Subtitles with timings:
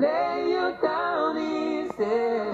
[0.00, 2.50] lay you down easy.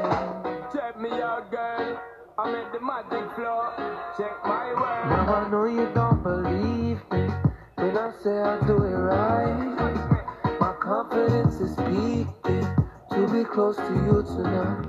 [0.72, 1.98] Check me out, girl.
[2.38, 3.72] I'm at the magic floor.
[4.16, 5.06] Check my work.
[5.08, 7.28] Now I know you don't believe me
[7.76, 10.60] when I say I do it right.
[10.60, 12.66] My confidence is peaking
[13.12, 14.86] to be close to you tonight.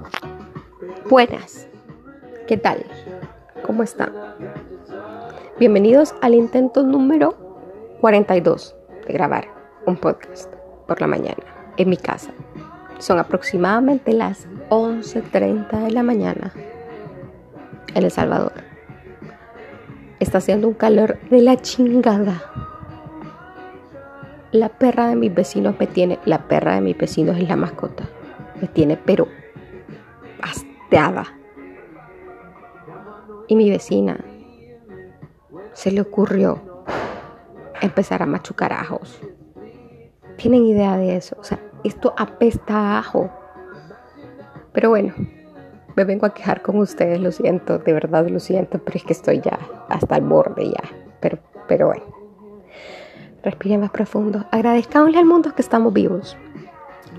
[1.10, 1.68] Buenas,
[2.48, 2.86] ¿qué tal?
[3.64, 4.14] ¿Cómo están?
[5.60, 7.36] Bienvenidos al intento número
[8.02, 8.76] 42
[9.08, 9.48] de grabar
[9.86, 10.52] un podcast
[10.88, 12.32] por la mañana en mi casa.
[13.00, 16.54] Son aproximadamente las 11.30 de la mañana
[17.94, 18.54] en El Salvador.
[20.20, 22.44] Está haciendo un calor de la chingada.
[24.52, 28.04] La perra de mis vecinos me tiene, la perra de mis vecinos es la mascota,
[28.62, 29.28] me tiene pero
[30.42, 31.26] hasteada.
[33.48, 34.20] Y mi vecina
[35.74, 36.84] se le ocurrió
[37.82, 39.20] empezar a machucar ajos.
[40.42, 41.36] ¿Tienen idea de eso?
[41.40, 43.30] O sea, esto apesta a ajo.
[44.74, 45.14] Pero bueno,
[45.96, 49.14] me vengo a quejar con ustedes, lo siento, de verdad lo siento, pero es que
[49.14, 50.84] estoy ya hasta el borde ya.
[51.20, 52.04] Pero, pero bueno,
[53.44, 54.46] respiren más profundo.
[54.50, 56.36] Agradezcámosle al mundo que estamos vivos.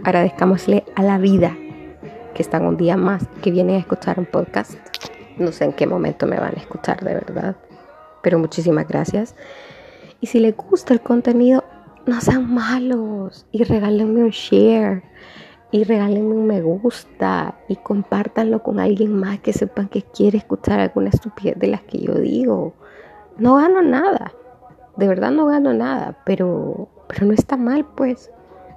[0.02, 1.56] Agradezcámosle a la vida
[2.34, 4.72] que están un día más, que vienen a escuchar un podcast.
[5.36, 7.54] No sé en qué momento me van a escuchar de verdad,
[8.20, 9.36] pero muchísimas gracias.
[10.20, 11.61] Y si les gusta el contenido,
[12.06, 15.02] no sean malos y regálenme un share
[15.70, 20.80] y regálenme un me gusta y compártanlo con alguien más que sepan que quiere escuchar
[20.80, 22.74] alguna estupidez de las que yo digo.
[23.38, 24.32] No gano nada,
[24.96, 28.30] de verdad no gano nada, pero, pero no está mal pues.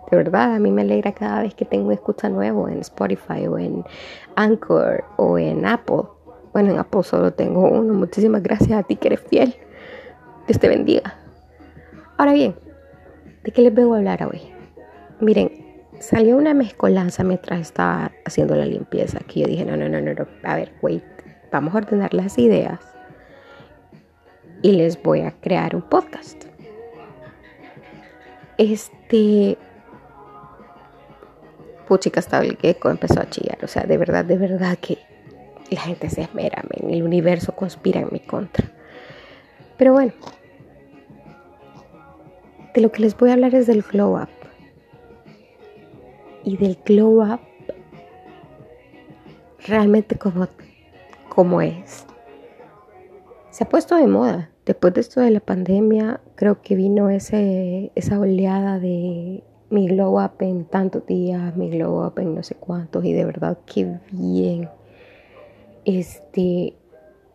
[0.09, 3.57] De verdad, a mí me alegra cada vez que tengo escucha nuevo en Spotify o
[3.57, 3.83] en
[4.35, 6.03] Anchor o en Apple.
[6.53, 7.93] Bueno, en Apple solo tengo uno.
[7.93, 9.55] Muchísimas gracias a ti que eres fiel.
[10.47, 11.15] Dios te bendiga.
[12.17, 12.55] Ahora bien,
[13.45, 14.41] ¿de qué les vengo a hablar hoy?
[15.21, 15.51] Miren,
[15.99, 19.19] salió una mezcolanza mientras estaba haciendo la limpieza.
[19.19, 20.27] Aquí yo dije, no, no, no, no, no.
[20.43, 21.03] a ver, wait,
[21.51, 22.79] vamos a ordenar las ideas
[24.61, 26.45] y les voy a crear un podcast.
[28.57, 29.57] Este,
[31.87, 33.59] puchica hasta el gecko empezó a chillar.
[33.63, 34.97] O sea, de verdad, de verdad que
[35.69, 38.65] la gente se esmera, el universo conspira en mi contra.
[39.77, 40.13] Pero bueno,
[42.75, 44.27] de lo que les voy a hablar es del glow up
[46.43, 47.39] y del glow up
[49.65, 52.05] realmente como, es.
[53.49, 54.51] Se ha puesto de moda.
[54.65, 60.21] Después de esto de la pandemia, creo que vino ese, esa oleada de mi glow
[60.23, 63.99] up en tantos días, mi glow up en no sé cuántos, y de verdad que
[64.11, 64.69] bien
[65.85, 66.75] este,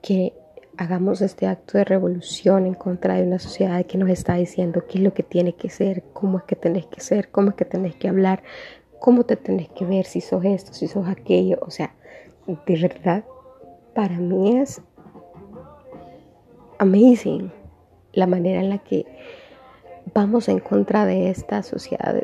[0.03, 0.35] que
[0.81, 4.97] hagamos este acto de revolución en contra de una sociedad que nos está diciendo qué
[4.97, 7.67] es lo que tiene que ser, cómo es que tenés que ser, cómo es que
[7.67, 8.43] tenés que hablar,
[8.99, 11.59] cómo te tenés que ver, si sos esto, si sos aquello.
[11.61, 11.95] O sea,
[12.47, 13.27] de verdad,
[13.95, 14.81] para mí es
[16.79, 17.53] amazing
[18.15, 19.05] la manera en la que
[20.15, 22.23] vamos en contra de esta sociedad,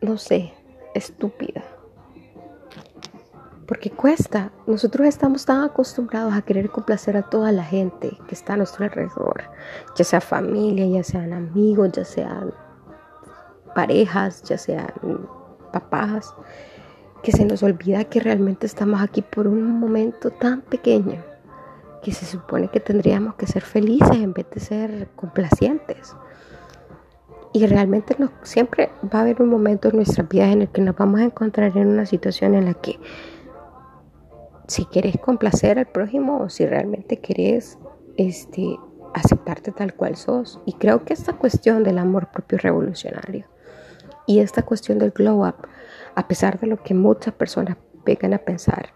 [0.00, 0.54] no sé,
[0.94, 1.62] estúpida.
[3.72, 4.52] Porque cuesta.
[4.66, 8.84] Nosotros estamos tan acostumbrados a querer complacer a toda la gente que está a nuestro
[8.84, 9.44] alrededor,
[9.96, 12.52] ya sea familia, ya sean amigos, ya sean
[13.74, 14.92] parejas, ya sean
[15.72, 16.34] papás,
[17.22, 21.24] que se nos olvida que realmente estamos aquí por un momento tan pequeño
[22.02, 26.14] que se supone que tendríamos que ser felices en vez de ser complacientes.
[27.54, 30.82] Y realmente no, siempre va a haber un momento en nuestras vidas en el que
[30.82, 32.98] nos vamos a encontrar en una situación en la que
[34.72, 37.78] si quieres complacer al prójimo o si realmente quieres
[38.16, 38.78] este,
[39.12, 40.60] aceptarte tal cual sos.
[40.64, 43.44] Y creo que esta cuestión del amor propio revolucionario.
[44.26, 45.56] Y esta cuestión del glow up,
[46.14, 48.94] a pesar de lo que muchas personas vengan a pensar,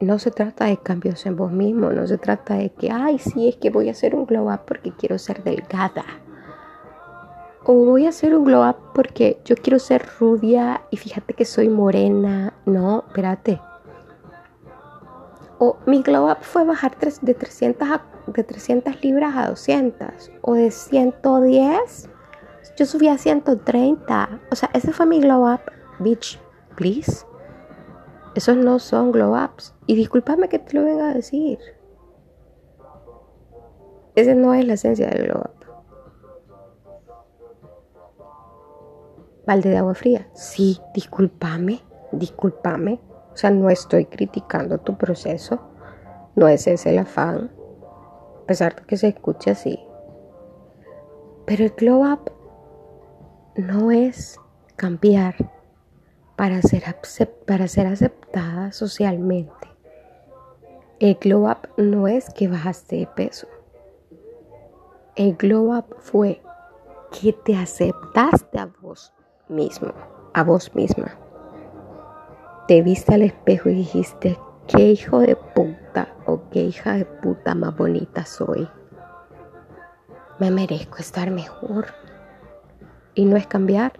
[0.00, 3.48] no se trata de cambios en vos mismo, no se trata de que, ay, sí,
[3.48, 6.04] es que voy a hacer un glow up porque quiero ser delgada.
[7.64, 11.44] O voy a hacer un glow up porque yo quiero ser rubia y fíjate que
[11.44, 12.52] soy morena.
[12.64, 13.60] No, espérate.
[15.58, 20.30] O mi glow up fue bajar de 300, de 300 libras a 200.
[20.42, 22.10] O de 110
[22.76, 24.40] yo subí a 130.
[24.50, 25.60] O sea, ese fue mi glow up.
[25.98, 26.38] Bitch,
[26.76, 27.26] please.
[28.34, 29.74] Esos no son glow ups.
[29.86, 31.58] Y discúlpame que te lo venga a decir.
[34.14, 35.56] Ese no es la esencia del glow up.
[39.46, 40.28] Balde de agua fría.
[40.34, 41.82] Sí, discúlpame.
[42.12, 43.00] Discúlpame.
[43.36, 45.60] O sea, no estoy criticando tu proceso.
[46.36, 47.50] No es ese el afán.
[48.44, 49.78] A pesar de que se escuche así.
[51.44, 52.32] Pero el glow up
[53.56, 54.40] no es
[54.76, 55.34] cambiar
[56.36, 56.82] para ser,
[57.46, 59.68] para ser aceptada socialmente.
[60.98, 63.48] El glow up no es que bajaste de peso.
[65.14, 66.40] El glow up fue
[67.20, 69.12] que te aceptaste a vos
[69.46, 69.92] mismo,
[70.32, 71.25] a vos misma.
[72.68, 74.36] Te viste al espejo y dijiste,
[74.66, 78.68] qué hijo de puta o qué hija de puta más bonita soy.
[80.40, 81.86] Me merezco estar mejor.
[83.14, 83.92] Y no es cambiar,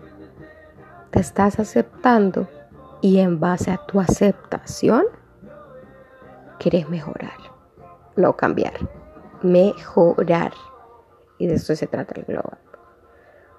[1.11, 2.49] te estás aceptando
[3.01, 5.05] y en base a tu aceptación
[6.59, 7.39] quieres mejorar,
[8.17, 8.75] no cambiar,
[9.43, 10.53] mejorar.
[11.39, 12.59] Y de eso se trata el global.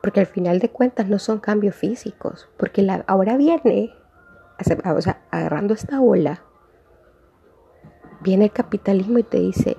[0.01, 3.93] Porque al final de cuentas no son cambios físicos, porque la, ahora viene,
[5.31, 6.41] agarrando esta ola,
[8.21, 9.77] viene el capitalismo y te dice,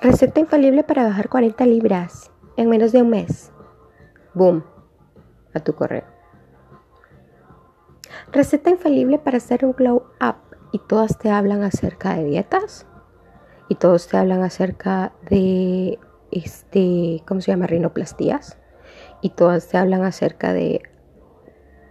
[0.00, 3.52] receta infalible para bajar 40 libras en menos de un mes.
[4.34, 4.64] Boom,
[5.54, 6.04] a tu correo.
[8.32, 10.36] Receta infalible para hacer un glow up
[10.72, 12.86] y todas te hablan acerca de dietas
[13.68, 15.98] y todos te hablan acerca de
[16.30, 17.66] este, ¿cómo se llama?
[17.66, 18.58] Rinoplastías
[19.20, 20.82] y todas te hablan acerca de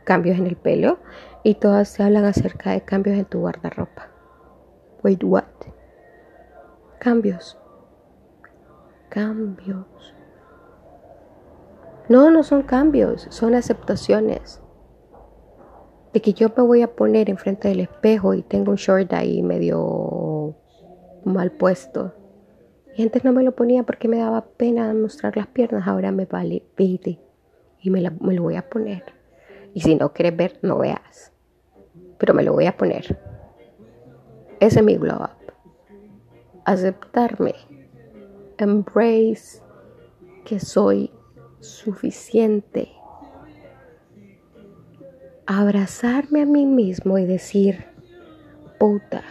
[0.04, 1.00] cambios en el pelo
[1.44, 4.10] y todas te hablan acerca de cambios en tu guardarropa.
[5.04, 5.44] Wait, what?
[7.00, 7.58] Cambios.
[9.10, 10.16] Cambios.
[12.08, 14.62] No, no son cambios, son aceptaciones
[16.14, 19.42] de que yo me voy a poner enfrente del espejo y tengo un short ahí
[19.42, 20.56] medio
[21.26, 22.14] mal puesto.
[22.96, 26.26] Y antes no me lo ponía porque me daba pena mostrar las piernas, ahora me
[26.26, 27.20] vale vete
[27.82, 29.04] y me, me lo voy a poner.
[29.74, 31.33] Y si no quieres ver, no veas.
[32.24, 33.20] Pero me lo voy a poner.
[34.62, 35.52] Ese es mi glow up.
[36.64, 37.54] Aceptarme.
[38.58, 39.62] Embrace
[40.46, 41.12] que soy
[41.60, 42.88] suficiente
[45.46, 47.84] abrazarme a mí mismo y decir,
[48.80, 49.22] puta,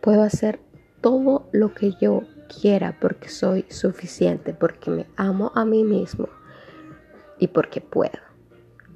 [0.00, 0.58] puedo hacer
[1.02, 6.30] todo lo que yo quiera porque soy suficiente, porque me amo a mí mismo
[7.38, 8.18] y porque puedo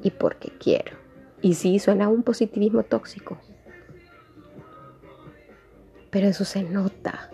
[0.02, 1.01] y porque quiero.
[1.42, 3.36] Y sí, suena un positivismo tóxico,
[6.10, 7.30] pero eso se nota.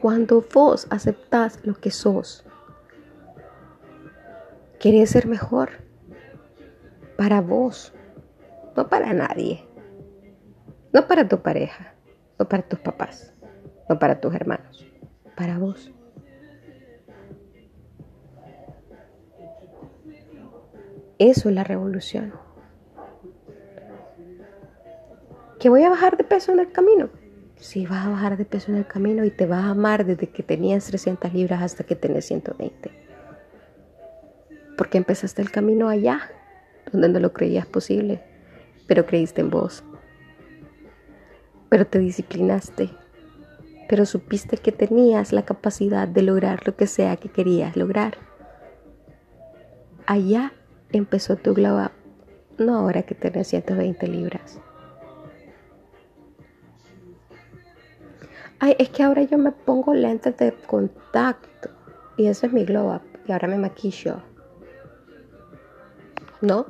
[0.00, 2.44] Cuando vos aceptás lo que sos,
[4.80, 5.70] querés ser mejor
[7.16, 7.92] para vos,
[8.76, 9.64] no para nadie,
[10.92, 11.94] no para tu pareja,
[12.40, 13.32] no para tus papás,
[13.88, 14.84] no para tus hermanos,
[15.36, 15.92] para vos.
[21.18, 22.49] Eso es la revolución.
[25.60, 27.10] ¿Que voy a bajar de peso en el camino?
[27.56, 30.28] Sí, vas a bajar de peso en el camino y te vas a amar desde
[30.28, 32.90] que tenías 300 libras hasta que tenés 120.
[34.76, 36.30] Porque empezaste el camino allá,
[36.90, 38.22] donde no lo creías posible
[38.90, 39.84] pero creíste en vos.
[41.68, 42.90] Pero te disciplinaste,
[43.88, 48.18] pero supiste que tenías la capacidad de lograr lo que sea que querías lograr.
[50.06, 50.54] Allá
[50.90, 51.88] empezó tu glow
[52.58, 54.60] no ahora que tenés 120 libras.
[58.62, 61.70] Ay, es que ahora yo me pongo lentes de contacto
[62.18, 64.22] y eso es mi glow up y ahora me maquillo.
[66.42, 66.66] ¿No?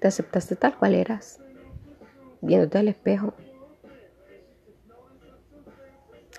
[0.00, 1.40] Te aceptaste tal cual eras,
[2.42, 3.32] viéndote al espejo.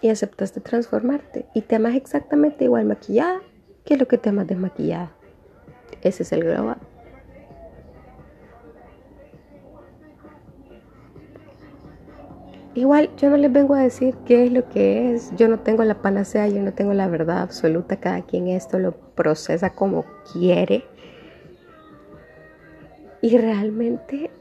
[0.01, 1.47] Y aceptaste transformarte.
[1.53, 3.41] Y te amas exactamente igual maquillada
[3.85, 5.11] que lo que te amas desmaquillada.
[6.01, 6.75] Ese es el glow
[12.79, 15.35] Igual yo no les vengo a decir qué es lo que es.
[15.35, 17.97] Yo no tengo la panacea, yo no tengo la verdad absoluta.
[17.97, 20.85] Cada quien esto lo procesa como quiere.
[23.21, 24.31] Y realmente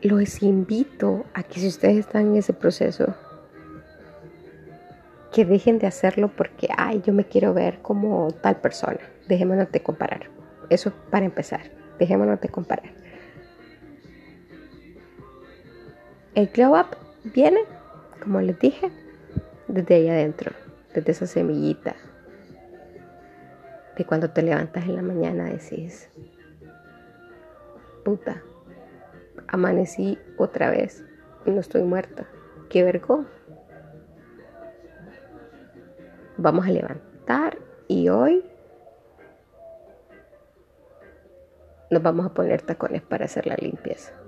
[0.00, 3.14] los invito a que si ustedes están en ese proceso,
[5.32, 8.98] que dejen de hacerlo porque, ay, yo me quiero ver como tal persona.
[9.28, 10.28] Dejémonos de comparar.
[10.70, 11.70] Eso para empezar.
[12.00, 13.01] Dejémonos de comparar.
[16.34, 17.60] El glow up viene,
[18.22, 18.90] como les dije,
[19.68, 20.52] desde ahí adentro,
[20.94, 21.94] desde esa semillita.
[23.98, 26.08] De cuando te levantas en la mañana decís,
[28.02, 28.42] puta,
[29.46, 31.04] amanecí otra vez
[31.44, 32.26] y no estoy muerta.
[32.70, 33.28] Qué vergüenza.
[36.38, 37.58] Vamos a levantar
[37.88, 38.42] y hoy
[41.90, 44.21] nos vamos a poner tacones para hacer la limpieza.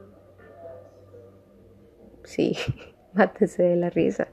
[2.24, 2.56] Sí,
[3.14, 4.28] mátese de la risa.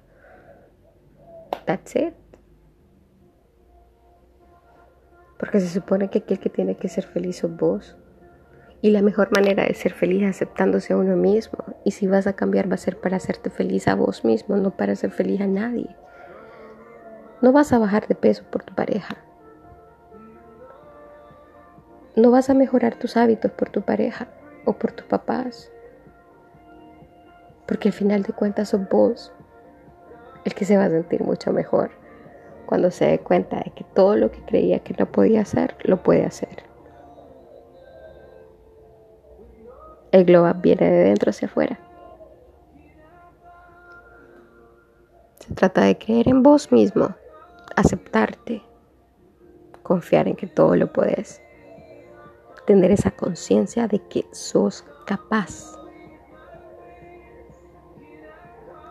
[1.65, 2.13] That's it.
[5.37, 7.97] Porque se supone que aquel que tiene que ser feliz sos vos.
[8.81, 11.59] Y la mejor manera de ser feliz es aceptándose a uno mismo.
[11.83, 14.71] Y si vas a cambiar va a ser para hacerte feliz a vos mismo, no
[14.75, 15.95] para ser feliz a nadie.
[17.41, 19.17] No vas a bajar de peso por tu pareja.
[22.15, 24.27] No vas a mejorar tus hábitos por tu pareja
[24.65, 25.71] o por tus papás.
[27.71, 29.31] Porque al final de cuentas sos vos
[30.43, 31.91] el que se va a sentir mucho mejor
[32.65, 36.03] cuando se dé cuenta de que todo lo que creía que no podía hacer, lo
[36.03, 36.63] puede hacer.
[40.11, 41.79] El globo viene de dentro hacia afuera.
[45.39, 47.15] Se trata de creer en vos mismo,
[47.77, 48.61] aceptarte,
[49.81, 51.41] confiar en que todo lo puedes,
[52.67, 55.80] tener esa conciencia de que sos capaz.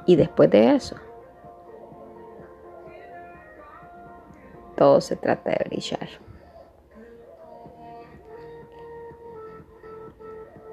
[0.06, 0.96] Y después de eso,
[4.76, 6.08] todo se trata de brillar.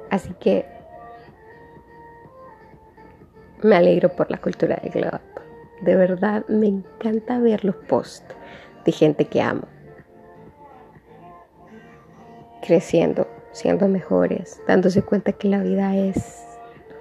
[0.09, 0.65] Así que
[3.61, 5.41] me alegro por la cultura de Glow Up.
[5.81, 8.33] De verdad me encanta ver los posts
[8.85, 9.67] de gente que amo.
[12.65, 16.46] Creciendo, siendo mejores, dándose cuenta que la vida es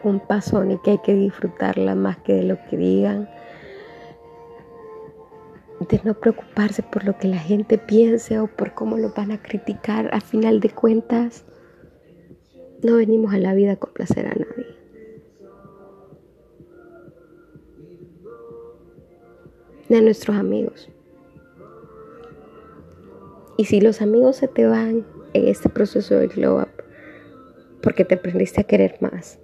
[0.08, 3.28] un pasón y que hay que disfrutarla más que de lo que digan.
[5.88, 9.42] De no preocuparse por lo que la gente piense o por cómo lo van a
[9.42, 10.08] criticar.
[10.14, 11.44] A final de cuentas,
[12.82, 14.66] no venimos a la vida a complacer a nadie.
[19.88, 20.88] Ni a nuestros amigos.
[23.58, 26.68] Y si los amigos se te van en este proceso de glow up,
[27.82, 29.38] porque te aprendiste a querer más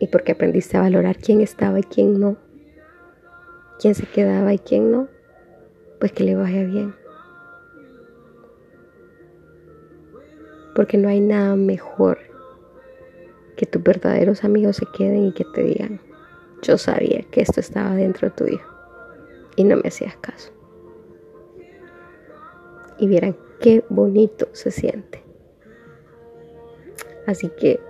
[0.00, 2.38] y porque aprendiste a valorar quién estaba y quién no,
[3.78, 5.08] quién se quedaba y quién no,
[6.00, 6.94] pues que le vaya bien.
[10.74, 12.18] Porque no hay nada mejor
[13.56, 16.00] que tus verdaderos amigos se queden y que te digan,
[16.62, 18.60] yo sabía que esto estaba dentro tuyo
[19.56, 20.50] y no me hacías caso.
[22.96, 25.22] Y vieran qué bonito se siente.
[27.26, 27.80] Así que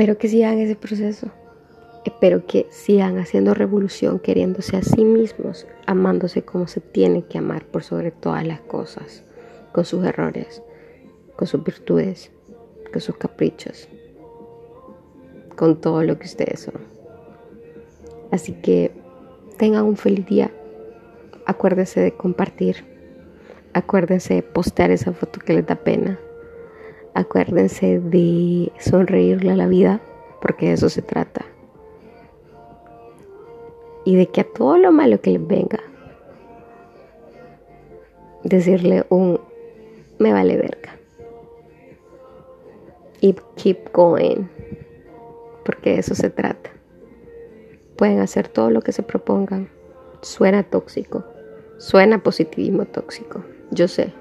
[0.00, 1.26] espero que sigan ese proceso.
[2.06, 7.66] Espero que sigan haciendo revolución, queriéndose a sí mismos, amándose como se tienen que amar
[7.66, 9.24] por sobre todas las cosas,
[9.72, 10.62] con sus errores,
[11.36, 12.30] con sus virtudes,
[12.90, 13.90] con sus caprichos,
[15.54, 16.80] con todo lo que ustedes son.
[18.30, 18.92] Así que
[19.58, 20.50] tengan un feliz día.
[21.44, 22.86] Acuérdense de compartir.
[23.74, 26.18] Acuérdense de postear esa foto que les da pena.
[27.14, 30.00] Acuérdense de sonreírle a la vida,
[30.40, 31.44] porque de eso se trata.
[34.04, 35.80] Y de que a todo lo malo que les venga,
[38.44, 39.40] decirle un
[40.18, 41.00] me vale verga
[43.20, 44.48] y keep going,
[45.64, 46.70] porque de eso se trata.
[47.96, 49.68] Pueden hacer todo lo que se propongan.
[50.22, 51.24] Suena tóxico,
[51.78, 54.12] suena positivismo tóxico, yo sé.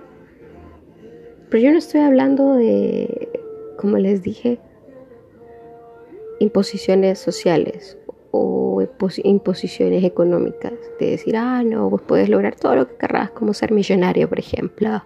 [1.49, 3.29] Pero yo no estoy hablando de,
[3.77, 4.59] como les dije,
[6.39, 7.97] imposiciones sociales
[8.31, 8.81] o
[9.23, 10.73] imposiciones económicas.
[10.99, 14.39] De decir, ah, no, vos puedes lograr todo lo que querrás, como ser millonario, por
[14.39, 15.03] ejemplo.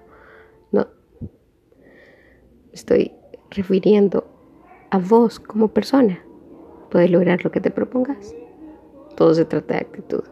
[0.71, 0.87] No.
[2.73, 3.13] Estoy
[3.49, 4.25] refiriendo
[4.89, 6.23] a vos como persona,
[6.91, 8.35] puedes lograr lo que te propongas.
[9.15, 10.23] Todo se trata de actitud.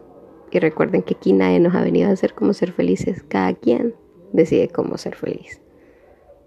[0.50, 3.24] Y recuerden que aquí nadie nos ha venido a hacer cómo ser felices.
[3.26, 3.94] Cada quien
[4.32, 5.61] decide cómo ser feliz.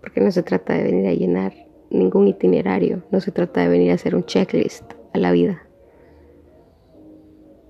[0.06, 1.52] Porque no se trata de venir a llenar
[1.90, 3.02] ningún itinerario.
[3.10, 4.84] No se trata de venir a hacer un checklist
[5.16, 5.64] a la vida.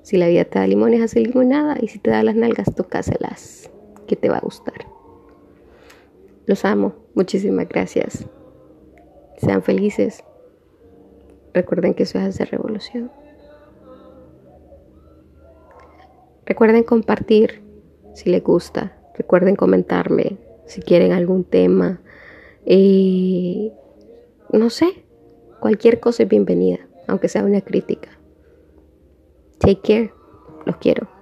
[0.02, 1.78] Si la vida te da limones, hace limonada.
[1.80, 3.72] Y si te da las nalgas, tócaselas.
[4.06, 4.86] Que te va a gustar.
[6.46, 6.94] Los amo.
[7.14, 8.28] Muchísimas gracias.
[9.38, 10.22] Sean felices.
[11.54, 13.14] Recuerden que eso es hacer revolución.
[16.46, 17.64] Recuerden compartir
[18.14, 18.98] si les gusta.
[19.18, 22.02] Recuerden comentarme si quieren algún tema.
[22.66, 23.72] Y
[24.52, 25.06] no sé,
[25.60, 28.10] cualquier cosa es bienvenida, aunque sea una crítica.
[29.60, 30.14] Take care.
[30.66, 31.15] Los quiero.